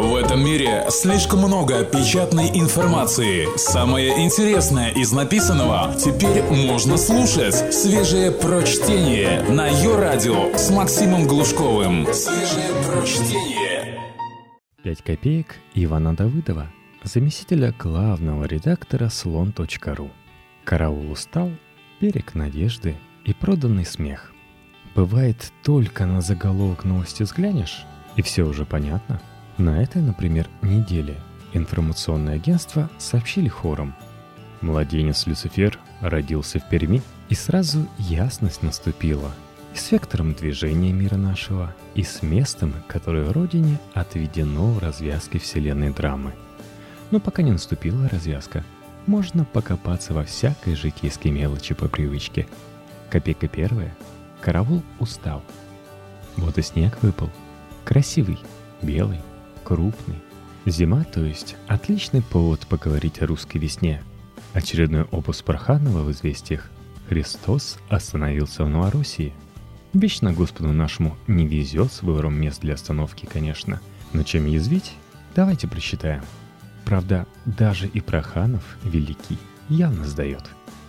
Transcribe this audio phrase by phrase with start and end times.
[0.00, 3.48] В этом мире слишком много печатной информации.
[3.56, 7.74] Самое интересное из написанного теперь можно слушать.
[7.74, 12.06] Свежее прочтение на ее радио с Максимом Глушковым.
[12.12, 13.98] Свежее прочтение.
[14.84, 16.70] 5 копеек Ивана Давыдова,
[17.02, 20.10] заместителя главного редактора слон.ру.
[20.62, 21.50] Караул устал,
[22.00, 24.32] берег надежды и проданный смех.
[24.94, 27.84] Бывает, только на заголовок новости взглянешь,
[28.14, 29.20] и все уже понятно–
[29.58, 31.16] на этой, например, неделе
[31.52, 33.94] информационное агентство сообщили хором.
[34.60, 39.30] Младенец Люцифер родился в Перми, и сразу ясность наступила.
[39.74, 45.90] И с вектором движения мира нашего, и с местом, которое Родине отведено в развязке вселенной
[45.90, 46.32] драмы.
[47.10, 48.64] Но пока не наступила развязка,
[49.06, 52.46] можно покопаться во всякой житейской мелочи по привычке.
[53.10, 53.94] Копейка первая.
[54.40, 55.42] Караул устал.
[56.36, 57.30] Вот и снег выпал.
[57.84, 58.38] Красивый,
[58.82, 59.20] белый,
[59.68, 60.16] крупный.
[60.64, 64.02] Зима, то есть, отличный повод поговорить о русской весне.
[64.54, 66.70] Очередной опус Парханова в известиях.
[67.10, 69.34] Христос остановился в Новороссии.
[69.92, 73.78] Вечно Господу нашему не везет с выбором мест для остановки, конечно.
[74.14, 74.94] Но чем язвить,
[75.34, 76.22] давайте прочитаем.
[76.86, 79.36] Правда, даже и Проханов великий
[79.68, 80.44] явно сдает.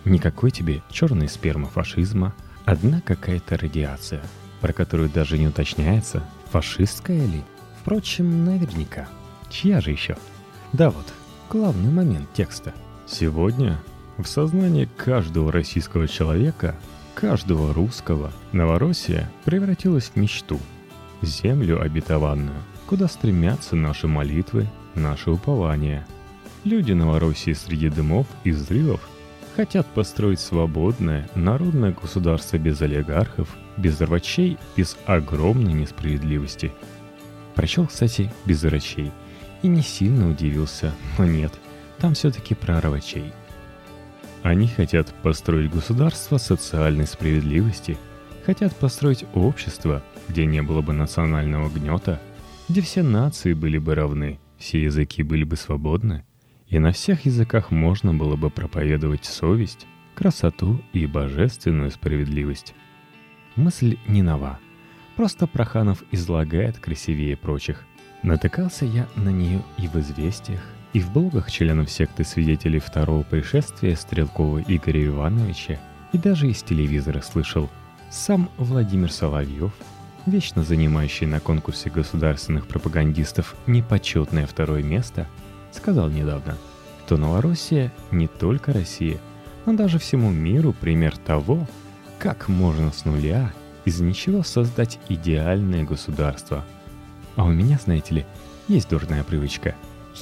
[0.06, 4.22] Никакой тебе черной спермы фашизма, одна какая-то радиация,
[4.62, 7.42] про которую даже не уточняется, фашистская ли–
[7.80, 9.08] Впрочем, наверняка.
[9.48, 10.18] Чья же еще?
[10.74, 11.06] Да вот,
[11.48, 12.74] главный момент текста.
[13.06, 13.80] Сегодня
[14.18, 16.76] в сознании каждого российского человека,
[17.14, 20.60] каждого русского, Новороссия превратилась в мечту.
[21.22, 26.06] Землю обетованную, куда стремятся наши молитвы, наши упования.
[26.64, 29.08] Люди Новороссии среди дымов и взрывов
[29.56, 36.72] хотят построить свободное народное государство без олигархов, без рвачей, без огромной несправедливости–
[37.54, 39.10] Прочел, кстати, без врачей.
[39.62, 41.52] И не сильно удивился, но нет,
[41.98, 42.80] там все-таки про.
[44.42, 47.98] Они хотят построить государство социальной справедливости,
[48.46, 52.20] хотят построить общество, где не было бы национального гнета,
[52.68, 56.24] где все нации были бы равны, все языки были бы свободны,
[56.68, 62.74] и на всех языках можно было бы проповедовать совесть, красоту и божественную справедливость.
[63.56, 64.58] Мысль не нова—
[65.20, 67.84] Просто Проханов излагает красивее прочих.
[68.22, 70.62] Натыкался я на нее и в «Известиях»,
[70.94, 75.78] и в блогах членов секты свидетелей второго пришествия Стрелкова Игоря Ивановича,
[76.14, 77.68] и даже из телевизора слышал.
[78.08, 79.74] Сам Владимир Соловьев,
[80.24, 85.26] вечно занимающий на конкурсе государственных пропагандистов непочетное второе место,
[85.70, 86.56] сказал недавно,
[87.04, 89.18] что Новороссия не только Россия,
[89.66, 91.68] но даже всему миру пример того,
[92.18, 93.52] как можно с нуля
[93.84, 96.64] из ничего создать идеальное государство.
[97.36, 98.26] А у меня, знаете ли,
[98.68, 99.74] есть дурная привычка.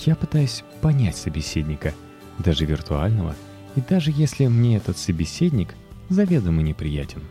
[0.05, 1.95] Я пытаюсь понять собеседника,
[2.39, 3.35] даже виртуального,
[3.75, 5.75] и даже если мне этот собеседник
[6.09, 7.23] заведомо неприятен.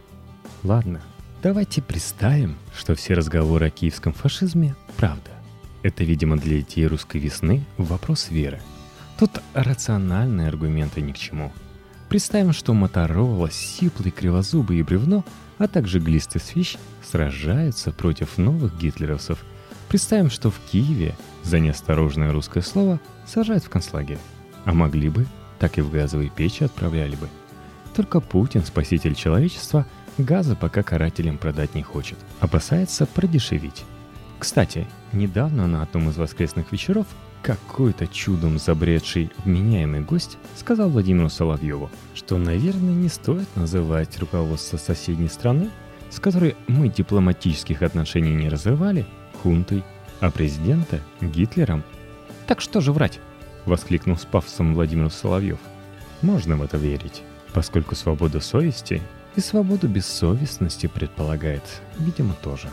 [0.63, 1.01] Ладно,
[1.41, 5.31] давайте представим, что все разговоры о киевском фашизме– правда.
[5.83, 8.59] Это, видимо, для детей русской весны вопрос веры.
[9.19, 11.51] Тут рациональные аргументы ни к чему.
[12.09, 15.23] Представим, что Моторола, Сиплый, Кривозубый и Бревно–
[15.57, 19.43] а также глисты свищ сражаются против новых гитлеровцев.
[19.89, 24.19] Представим, что в Киеве за неосторожное русское слово сажают в концлагерь.
[24.65, 25.25] А могли бы,
[25.59, 27.29] так и в газовые печи отправляли бы.
[27.95, 29.85] Только Путин, спаситель человечества,
[30.17, 32.17] газа пока карателям продать не хочет.
[32.39, 33.85] Опасается продешевить.
[34.39, 37.07] Кстати, недавно на одном из воскресных вечеров
[37.47, 45.29] какой-то чудом забредший вменяемый гость сказал Владимиру Соловьеву, что, наверное, не стоит называть руководство соседней
[45.29, 45.69] страны,
[46.09, 49.05] с которой мы дипломатических отношений не разрывали,
[49.41, 49.85] хунтой,
[50.19, 51.85] а президента— Гитлером.
[52.47, 53.21] «Так что же врать?»—
[53.65, 55.59] воскликнул с пафосом Владимир Соловьев.
[56.21, 59.01] Можно в это верить, поскольку свобода совести
[59.37, 61.63] и свободу бессовестности предполагает,
[61.97, 62.67] видимо, тоже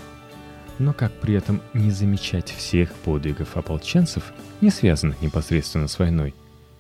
[0.78, 6.34] но как при этом не замечать всех подвигов ополченцев, не связанных непосредственно с войной?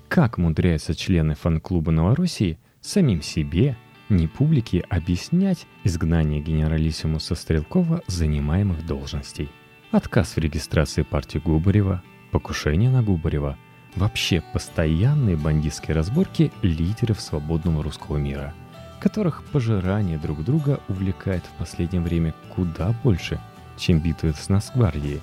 [0.08, 3.76] Как умудряются члены фан-клуба Новороссии самим себе,
[4.08, 9.48] не публике, объяснять изгнание генералиссимуса Стрелкова занимаемых должностей?
[9.90, 13.56] Отказ в регистрации партии Губарева, покушение на Губарева,
[13.94, 18.54] вообще постоянные бандитские разборки лидеров свободного русского мира,
[19.00, 23.40] которых пожирание друг друга увлекает в последнее время куда больше–
[23.76, 25.20] чем битвы с Нацгвардией.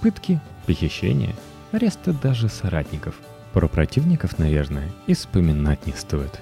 [0.00, 1.34] Пытки, похищения,
[1.72, 3.14] аресты даже соратников.
[3.52, 6.40] Про противников, наверное, и вспоминать не стоит.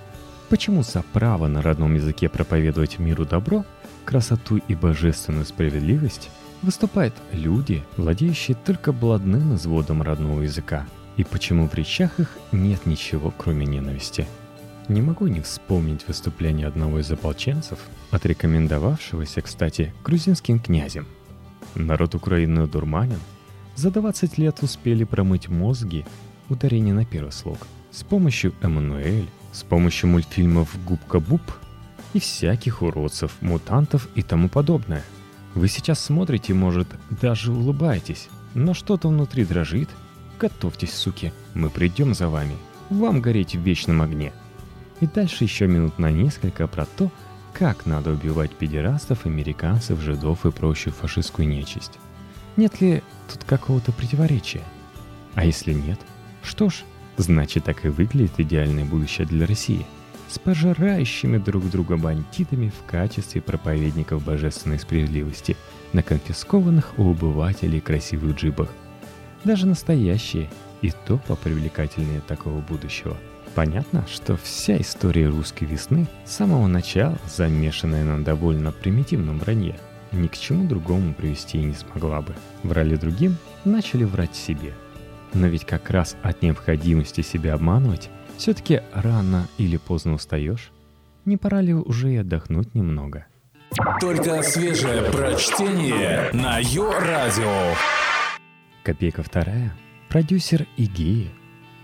[0.48, 3.64] Почему за право на родном языке проповедовать миру добро,
[4.04, 6.30] красоту и божественную справедливость
[6.64, 10.86] Выступают люди, владеющие только блатным изводом родного языка.
[11.18, 14.26] И почему в речах их нет ничего, кроме ненависти?
[14.88, 17.78] Не могу не вспомнить выступление одного из ополченцев,
[18.12, 21.06] отрекомендовавшегося, кстати, грузинским князем.
[21.74, 23.18] Народ Украины дурманин.
[23.76, 26.04] За 20 лет успели промыть мозги,
[26.48, 27.58] ударение на первый слог,
[27.90, 31.42] с помощью Эммануэль, с помощью мультфильмов «Губка Буб»
[32.12, 35.02] и всяких уродцев, мутантов и тому подобное–
[35.54, 39.88] вы сейчас смотрите, может, даже улыбаетесь, но что-то внутри дрожит.
[40.38, 42.56] Готовьтесь, суки, мы придем за вами.
[42.90, 44.32] Вам гореть в вечном огне.
[45.00, 47.10] И дальше еще минут на несколько про то,
[47.54, 51.92] как надо убивать педерастов, американцев, жидов и прочую фашистскую нечисть.
[52.56, 53.02] Нет ли
[53.32, 54.62] тут какого-то противоречия?
[55.34, 55.98] А если нет?
[56.42, 56.82] Что ж,
[57.16, 59.86] значит так и выглядит идеальное будущее для России–
[60.34, 65.56] с пожирающими друг друга бандитами в качестве проповедников божественной справедливости
[65.92, 68.70] на конфискованных у обывателей красивых джипах.
[69.44, 70.50] Даже настоящие
[70.82, 73.16] и то попривлекательнее такого будущего.
[73.54, 79.78] Понятно, что вся история русской весны с самого начала, замешанная на довольно примитивном вранье,
[80.10, 82.34] ни к чему другому привести и не смогла бы.
[82.64, 84.72] Врали другим, начали врать себе.
[85.34, 90.72] Но ведь как раз от необходимости себя обманывать все-таки рано или поздно устаешь?
[91.24, 93.26] Не пора ли уже и отдохнуть немного?
[94.00, 97.74] Только свежее прочтение на Йо-Радио.
[98.82, 99.74] Копейка вторая.
[100.08, 101.30] Продюсер и геи.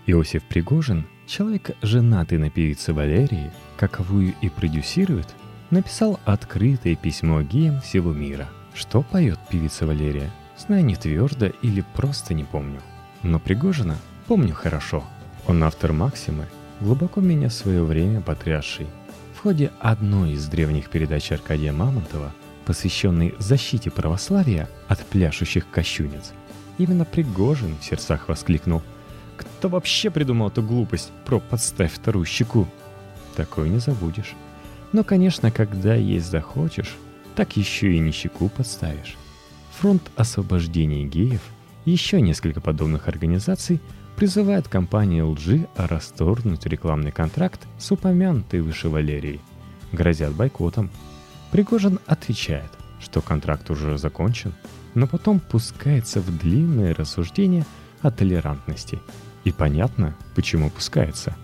[0.05, 5.27] Иосиф Пригожин, человек, женатый на певице Валерии, каковую и продюсирует,
[5.69, 8.49] написал открытое письмо геям всего мира.
[8.73, 12.81] Что поет певица Валерия, знаю не твердо или просто не помню.
[13.23, 13.97] Но Пригожина
[14.27, 15.03] помню хорошо–
[15.47, 16.45] он автор Максимы,
[16.79, 18.87] глубоко меня в свое время потрясший.
[19.35, 22.31] В ходе одной из древних передач Аркадия Мамонтова,
[22.65, 26.33] посвященной защите православия от пляшущих кощунец,
[26.77, 28.83] именно Пригожин в сердцах воскликнул
[29.37, 32.67] «Кто вообще придумал эту глупость про «подставь вторую щеку»?»
[33.35, 34.33] Такое не забудешь.
[34.91, 36.95] Но, конечно, когда есть захочешь,
[37.35, 39.15] так еще и не щеку подставишь.
[39.79, 41.41] Фронт освобождения геев
[41.85, 43.79] и еще несколько подобных организаций–
[44.21, 49.41] призывает компанию LG расторгнуть рекламный контракт с упомянутой выше Валерией.
[49.91, 50.91] Грозят бойкотом.
[51.51, 52.69] Пригожин отвечает,
[52.99, 54.53] что контракт уже закончен,
[54.93, 57.65] но потом пускается в длинные рассуждения
[58.01, 58.99] о толерантности.
[59.43, 61.35] И понятно, почему пускается.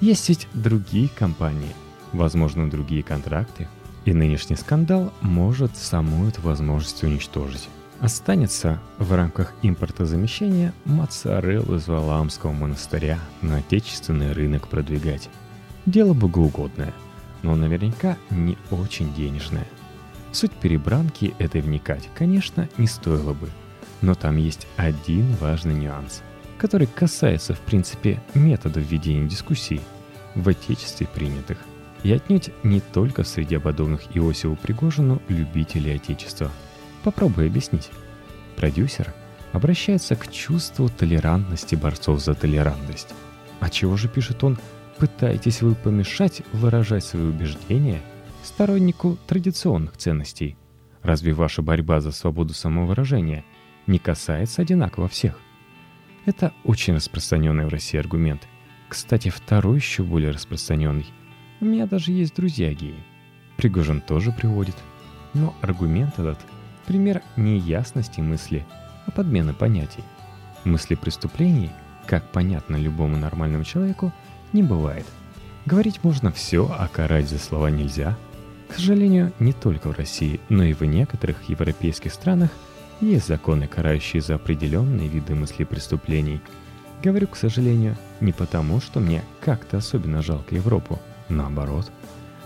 [0.00, 1.74] Есть ведь другие компании,
[2.12, 3.68] возможно, другие контракты,
[4.04, 7.68] и нынешний скандал может саму эту возможность уничтожить.
[8.00, 15.28] Останется в рамках импортозамещения моцареллу из Валамского монастыря на отечественный рынок продвигать.
[15.84, 16.94] Дело богоугодное,
[17.42, 19.66] но наверняка не очень денежное.
[20.32, 23.50] Суть перебранки этой вникать, конечно, не стоило бы.
[24.02, 26.22] Но там есть один важный нюанс,
[26.58, 29.80] который касается, в принципе, методов ведения дискуссий
[30.34, 31.58] в отечестве принятых.
[32.02, 36.50] И отнюдь не только среди подобных Иосифу Пригожину любителей отечества–
[37.02, 37.90] Попробуй объяснить.
[38.56, 39.14] Продюсер
[39.52, 43.08] обращается к чувству толерантности борцов за толерантность.
[43.58, 44.58] А чего же пишет он
[44.98, 48.02] «Пытаетесь вы помешать выражать свои убеждения
[48.42, 50.56] стороннику традиционных ценностей?
[51.02, 53.44] Разве ваша борьба за свободу самовыражения
[53.86, 55.38] не касается одинаково всех?»
[56.26, 58.46] Это очень распространенный в России аргумент.
[58.88, 61.06] Кстати, второй еще более распространенный.
[61.60, 63.02] У меня даже есть друзья геи.
[63.56, 64.76] Пригожин тоже приводит.
[65.34, 66.38] Но аргумент этот–
[66.90, 68.66] Пример неясности мысли,
[69.06, 70.02] а подмены понятий.
[70.64, 71.70] Мысли преступлений,
[72.04, 74.12] как понятно любому нормальному человеку,
[74.52, 75.06] не бывает.
[75.66, 78.18] Говорить можно все, а карать за слова нельзя.
[78.68, 82.50] К сожалению, не только в России, но и в некоторых европейских странах
[83.00, 86.40] есть законы, карающие за определенные виды мысли преступлений.
[87.02, 90.98] Говорю, к сожалению, не потому, что мне как-то особенно жалко Европу.
[91.28, 91.90] Наоборот.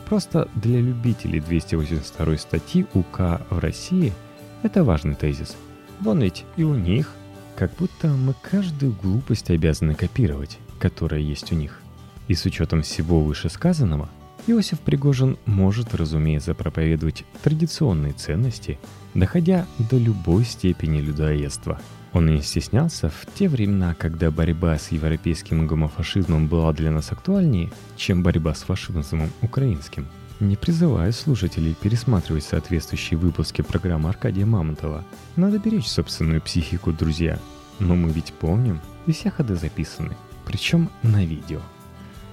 [0.07, 4.13] Просто для любителей 282 статьи УК в России–
[4.63, 5.57] это важный тезис.
[6.01, 7.13] Вон ведь и у них.
[7.57, 11.81] Как будто мы каждую глупость обязаны копировать, которая есть у них.
[12.27, 14.09] И с учетом всего вышесказанного,
[14.47, 18.79] Иосиф Пригожин может, разумеется, проповедовать традиционные ценности,
[19.15, 21.81] доходя до любой степени людоедства.
[22.13, 27.73] Он не стеснялся в те времена, когда борьба с европейским гомофашизмом была для нас актуальнее,
[27.97, 30.07] чем борьба с фашизмом украинским–
[30.41, 35.05] не призываю слушателей пересматривать соответствующие выпуски программы Аркадия Мамонтова.
[35.37, 37.39] Надо беречь собственную психику, друзья.
[37.79, 41.61] Но мы ведь помним, и все ходы записаны, причем на видео.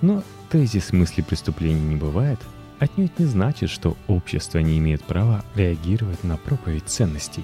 [0.01, 2.39] Но тезис мысли преступления не бывает,
[2.79, 7.43] отнюдь не значит, что общество не имеет права реагировать на проповедь ценностей.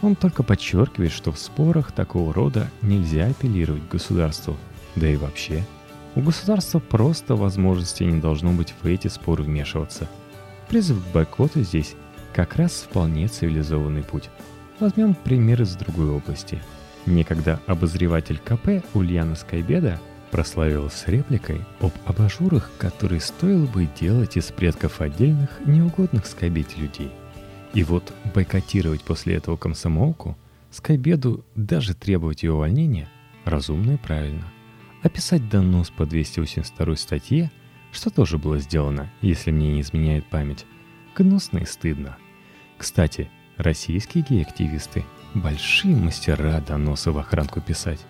[0.00, 4.56] Он только подчеркивает, что в спорах такого рода нельзя апеллировать к государству,
[4.94, 5.64] да и вообще.
[6.14, 10.08] У государства просто возможности не должно быть в эти споры вмешиваться.
[10.68, 11.94] Призыв к бойкоту здесь
[12.32, 14.30] как раз вполне цивилизованный путь.
[14.78, 16.62] Возьмем пример из другой области.
[17.06, 19.98] Некогда обозреватель КП Ульяна Скайбеда
[20.30, 27.10] прославилась репликой об абажурах, которые стоило бы делать из предков отдельных неугодных Скайбете людей–
[27.74, 30.36] и вот бойкотировать после этого комсомолку,
[30.70, 33.08] Скайбеду даже требовать ее увольнения
[33.44, 34.44] разумно и правильно.
[35.02, 37.50] Описать донос по 282 статье,
[37.92, 40.66] что тоже было сделано, если мне не изменяет память,
[41.16, 42.16] гнусно и стыдно.
[42.76, 45.04] Кстати, российские гей-активисты–
[45.34, 48.00] большие мастера доносы в охранку писать.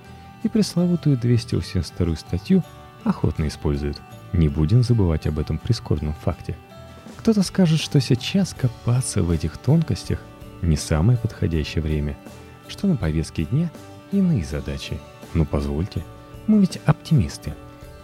[0.43, 2.63] И пресловутую 282 статью
[3.05, 4.01] охотно используют.
[4.33, 6.57] Не будем забывать об этом прискорбном факте–
[7.19, 10.19] кто-то скажет, что сейчас копаться в этих тонкостях
[10.63, 12.17] не самое подходящее время,
[12.69, 13.71] что на повестке дня
[14.13, 14.99] иные задачи.
[15.35, 16.05] Но позвольте,
[16.47, 17.55] мы ведь оптимисты.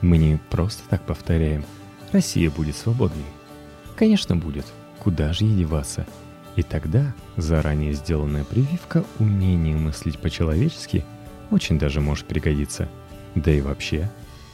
[0.03, 1.65] Мы не просто так повторяем
[2.13, 3.25] «Россия будет свободной».
[3.97, 4.67] Конечно, будет.
[4.99, 6.07] Куда же ей деваться?
[6.57, 11.05] И тогда заранее сделанная прививка умения мыслить по-человечески
[11.51, 12.89] очень даже может пригодиться.
[13.35, 14.11] Да и вообще,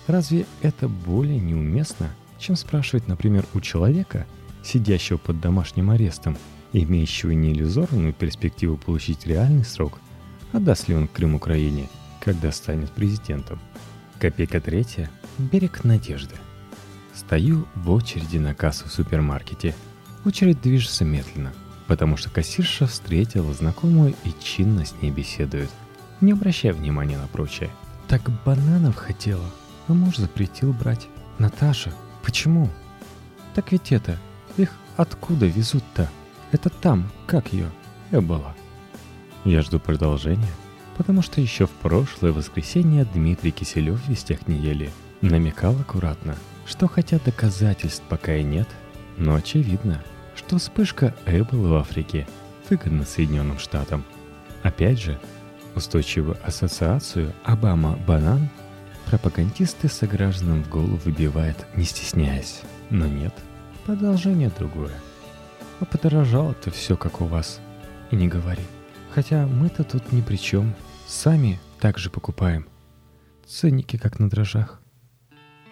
[0.06, 4.26] разве это более неуместно, чем спрашивать, например, у человека–
[4.62, 6.36] сидящего под домашним арестом,
[6.72, 9.98] имеющего не иллюзорную перспективу получить реальный срок,
[10.52, 11.88] отдаст ли он Крым Украине,
[12.20, 13.58] когда станет президентом.
[14.18, 16.34] Копейка третья– берег надежды.
[17.14, 19.74] Стою в очереди на кассу в супермаркете.
[20.24, 21.52] Очередь движется медленно,
[21.86, 25.70] потому что кассирша встретила знакомую и чинно с ней беседует,
[26.20, 27.70] не обращая внимания на прочее.
[28.08, 29.44] Так бананов хотела,
[29.88, 31.08] а муж запретил брать.
[31.38, 32.68] Наташа, почему?
[33.54, 34.18] Так ведь это,
[34.56, 36.08] их откуда везут-то?
[36.52, 37.70] Это там, как ее?
[38.10, 38.54] Эбола.
[39.44, 40.50] Я жду продолжения,
[40.96, 44.90] потому что еще в прошлое воскресенье Дмитрий Киселев в «Вестях недели»
[45.22, 46.36] намекал аккуратно,
[46.66, 48.68] что хотя доказательств пока и нет,
[49.16, 50.02] но очевидно,
[50.34, 52.26] что вспышка Эболы в Африке
[52.68, 54.04] выгодна Соединенным Штатам.
[54.62, 55.18] Опять же,
[55.74, 58.48] устойчивую ассоциацию Обама-банан
[59.06, 62.62] пропагандисты согражданам в голову выбивают, не стесняясь.
[62.90, 63.34] Но нет–
[63.90, 64.94] Продолжение другое.
[65.80, 67.60] А подорожало-то все, как у вас.
[68.10, 68.62] И не говори.
[69.10, 70.74] Хотя мы-то тут ни при чем.
[71.08, 72.68] Сами так же покупаем.
[73.46, 74.80] Ценники как на дрожжах.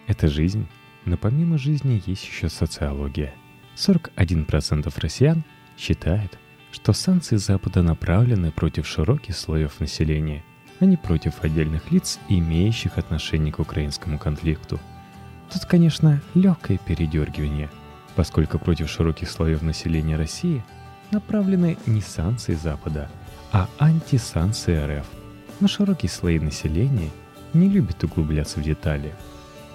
[0.07, 0.67] Это жизнь.
[1.05, 3.33] Но помимо жизни есть еще социология.
[3.77, 5.45] 41% россиян
[5.77, 6.37] считает,
[6.71, 10.43] что санкции Запада направлены против широких слоев населения,
[10.79, 14.79] а не против отдельных лиц, имеющих отношение к украинскому конфликту.
[15.51, 17.69] Тут, конечно, легкое передергивание–
[18.19, 20.61] поскольку против широких слоев населения России
[21.11, 23.09] направлены не санкции Запада,
[23.53, 25.05] а антисанкции РФ.
[25.61, 27.11] Но широкие слои населения
[27.53, 29.15] не любят углубляться в детали.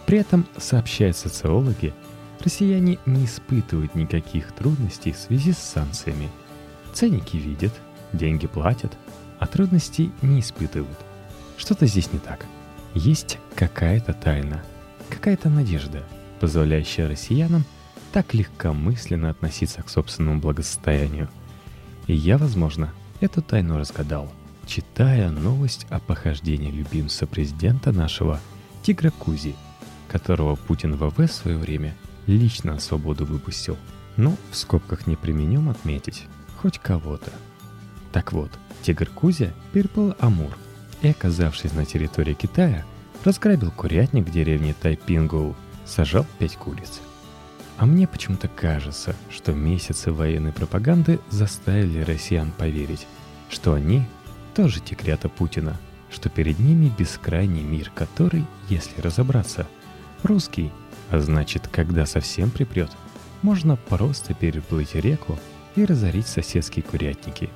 [0.04, 1.94] При этом, сообщают социологи,
[2.40, 6.28] россияне не испытывают никаких трудностей в связи с санкциями.
[6.94, 7.72] Ценники видят,
[8.12, 8.96] деньги платят,
[9.40, 10.98] а трудностей не испытывают.
[11.56, 12.46] Что-то здесь не так.
[12.94, 14.62] Есть какая-то тайна,
[15.10, 16.04] какая-то надежда,
[16.38, 17.64] позволяющая россиянам
[18.12, 21.28] так легкомысленно относиться к собственному благосостоянию.
[22.06, 24.32] И я, возможно, эту тайну разгадал,
[24.64, 28.38] читая новость о похождении любимца президента нашего
[28.84, 29.56] Тигра Кузи,
[30.06, 31.96] которого Путин ВВ в свое время
[32.28, 33.76] лично на свободу выпустил.
[34.16, 36.26] Ну, в скобках не применем отметить,
[36.64, 37.30] хоть кого-то.
[38.10, 40.56] Так вот, Тигр Кузя переплыл Амур
[41.02, 42.86] и, оказавшись на территории Китая,
[43.22, 45.54] разграбил курятник в деревне Тайпингоу,
[45.84, 47.02] сажал пять куриц–
[47.76, 53.06] а мне почему-то кажется, что месяцы военной пропаганды заставили россиян поверить,
[53.50, 54.06] что они
[54.54, 55.76] тоже тигрята Путина,
[56.10, 59.66] что перед ними бескрайний мир, который, если разобраться,
[60.22, 60.70] русский,
[61.10, 62.90] а значит, когда совсем припрет,
[63.42, 65.38] можно просто переплыть реку
[65.76, 67.50] и разорить соседские курятники.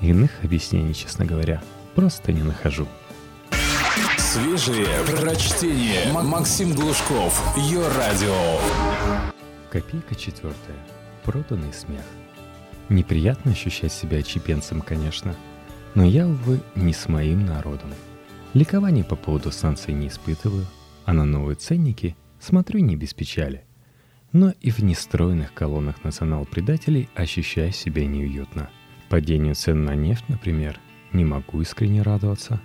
[0.00, 1.62] Иных объяснений, честно говоря,
[1.94, 2.86] просто не нахожу.
[4.18, 6.12] Свежие прочтение.
[6.12, 7.56] Максим Глушков.
[7.56, 8.34] Ее радио.
[9.70, 10.76] Копейка четвертая.
[11.24, 12.04] Проданный смех.
[12.88, 15.34] Неприятно ощущать себя чепенцем, конечно,
[15.94, 17.94] но я, увы, не с моим народом.
[18.52, 20.66] Ликование по поводу санкций не испытываю,
[21.04, 23.63] а на новые ценники смотрю не без печали.
[24.34, 28.68] Но и в нестроенных колоннах национал-предателей ощущаю себя неуютно.
[29.08, 30.80] Падению цен на нефть, например,
[31.12, 32.60] не могу искренне радоваться.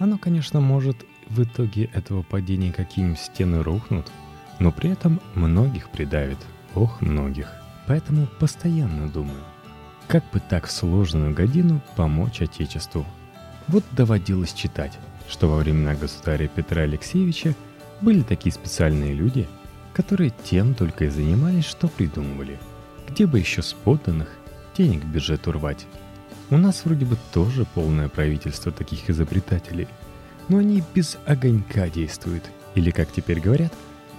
[0.00, 0.96] Оно, конечно, может
[1.28, 4.10] в итоге этого падения какие-нибудь стены рухнут,
[4.58, 6.38] но при этом многих придавит,
[6.74, 7.52] ох, многих.
[7.86, 9.44] Поэтому постоянно думаю,
[10.08, 13.06] как бы так в сложную годину помочь Отечеству.
[13.68, 14.98] Вот доводилось читать,
[15.28, 17.54] что во времена государя Петра Алексеевича
[18.00, 19.46] были такие специальные люди,
[19.94, 22.58] которые тем только и занимались, что придумывали.
[23.08, 23.74] Где бы еще с
[24.76, 25.86] денег бюджет урвать.
[26.50, 29.88] У нас вроде бы тоже полное правительство таких изобретателей,
[30.48, 32.44] но они без огонька действуют,
[32.74, 33.72] или, как теперь говорят,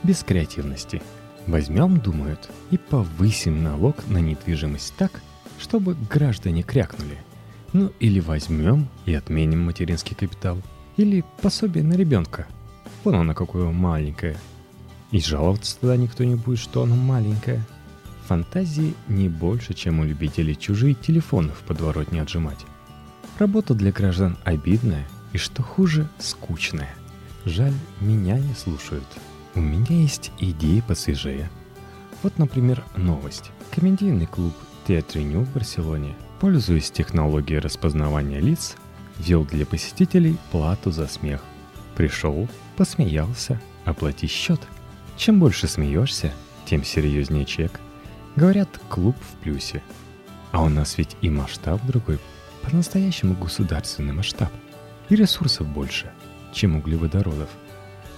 [0.04, 1.02] без креативности.
[1.48, 5.22] Возьмем, думают, и повысим налог на недвижимость так,
[5.60, 7.18] чтобы граждане крякнули.
[7.74, 10.62] Ну или возьмем и отменим материнский капитал.
[10.96, 12.48] Или пособие на ребенка.
[13.04, 14.38] Вон оно какое маленькое.
[15.14, 17.64] И жаловаться тогда никто не будет, что оно маленькое.
[18.26, 22.66] Фантазии не больше, чем у любителей чужие телефоны в подворотне отжимать.
[23.38, 26.96] Работа для граждан обидная и, что хуже, скучная.
[27.46, 29.06] Жаль, меня не слушают.
[29.54, 31.48] У меня есть идеи посвежее.
[32.24, 33.52] Вот, например, новость.
[33.70, 34.56] Комедийный клуб
[34.88, 38.78] Театриню в Барселоне, пользуясь технологией распознавания лиц,
[39.20, 41.44] ввел для посетителей плату за смех.
[41.96, 44.60] Пришел, посмеялся, оплати счет.
[45.18, 46.32] Чем больше смеешься,
[46.66, 47.80] тем серьезнее чек.
[48.36, 49.82] Говорят, клуб в плюсе.
[50.52, 52.20] А у нас ведь и масштаб другой,
[52.62, 54.52] по-настоящему государственный масштаб.
[55.10, 56.12] И ресурсов больше,
[56.52, 57.50] чем углеводородов–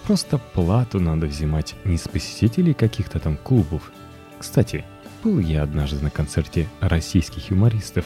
[0.06, 3.92] Просто плату надо взимать не с посетителей каких-то там клубов.
[4.38, 4.86] Кстати,
[5.24, 8.06] был я однажды на концерте российских юмористов.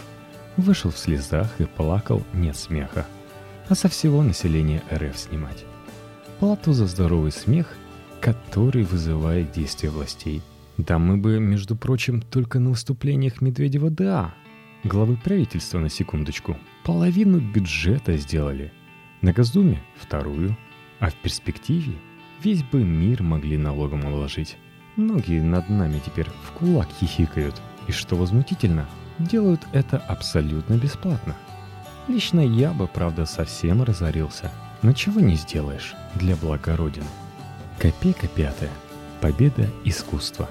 [0.56, 3.06] Вышел в слезах и плакал нет смеха.
[3.68, 5.66] А со всего населения РФ снимать.
[6.40, 7.76] Плату за здоровый смех,
[8.22, 10.42] который вызывает действия властей.
[10.78, 14.34] Да мы бы, между прочим, только на выступлениях Медведева да,
[14.84, 18.72] главы правительства на секундочку, половину бюджета сделали.
[19.22, 20.58] На Госдуме– вторую–
[21.00, 21.94] а в перспективе
[22.44, 24.58] весь бы мир могли налогом обложить.
[24.96, 27.56] Многие над нами теперь в кулак хихикают,
[27.88, 31.36] и что возмутительно, делают это абсолютно бесплатно.
[32.08, 37.06] Лично я бы, правда, совсем разорился, но чего не сделаешь для блага Родины.
[37.80, 38.72] Копейка пятая.
[39.22, 40.50] Победа искусства.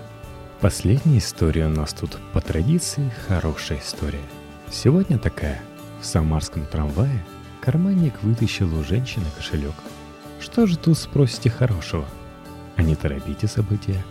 [0.60, 4.22] Последняя история у нас тут по традиции хорошая история.
[4.70, 5.60] Сегодня такая.
[6.00, 7.24] В самарском трамвае
[7.60, 9.74] карманник вытащил у женщины кошелек–
[10.40, 12.06] что же тут спросите хорошего?
[12.76, 14.02] А не торопите события.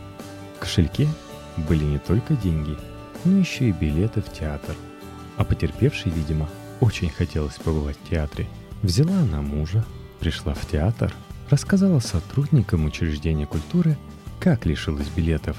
[0.57, 1.07] В кошельке
[1.69, 2.75] были не только деньги,
[3.23, 4.75] но еще и билеты в театр.
[5.37, 6.49] А потерпевшей, видимо,
[6.81, 8.47] очень хотелось побывать в театре.
[8.81, 9.85] Взяла она мужа,
[10.19, 11.13] пришла в театр,
[11.49, 13.97] рассказала сотрудникам учреждения культуры,
[14.39, 15.57] как лишилась билетов.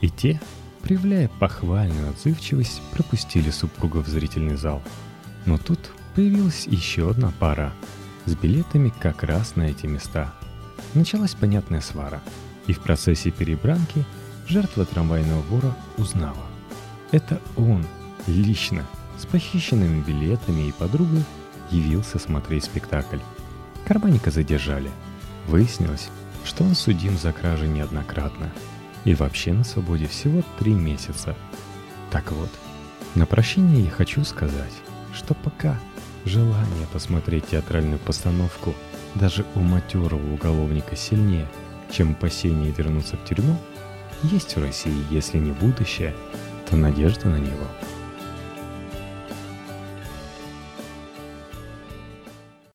[0.00, 0.40] И те,
[0.82, 4.82] проявляя похвальную отзывчивость, пропустили супруга в зрительный зал.
[5.46, 5.78] Но тут
[6.14, 7.72] появилась еще одна пара–
[8.26, 10.32] с билетами как раз на эти места.
[10.94, 12.20] Началась понятная свара,
[12.66, 14.04] и в процессе перебранки
[14.46, 16.46] жертва трамвайного вора узнала.
[17.12, 17.84] Это он,
[18.26, 18.86] лично,
[19.18, 21.24] с похищенными билетами и подругой,
[21.70, 23.18] явился смотреть спектакль.
[23.86, 24.90] Карманника задержали.
[25.46, 26.08] Выяснилось,
[26.44, 28.50] что он судим за кражи неоднократно.
[29.04, 31.34] И вообще на свободе всего три месяца.
[32.10, 32.50] Так вот,
[33.14, 34.74] на прощение я хочу сказать,
[35.12, 35.78] что пока
[36.24, 38.74] Желание посмотреть театральную постановку
[39.14, 41.48] даже у матерого уголовника сильнее,
[41.90, 43.56] чем опасение вернуться в тюрьму,
[44.22, 46.14] есть в России, если не будущее,
[46.68, 47.66] то надежда на него–